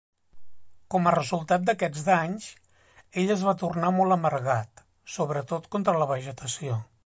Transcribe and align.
Com 0.93 1.09
a 1.09 1.11
resultat 1.15 1.67
d'aquests 1.67 2.05
danys, 2.07 2.47
ell 3.23 3.35
es 3.35 3.45
va 3.49 3.55
tornar 3.65 3.93
mol 3.99 4.17
amargat, 4.19 4.85
sobretot 5.19 5.73
contra 5.77 5.99
la 6.05 6.13
vegetació. 6.17 6.85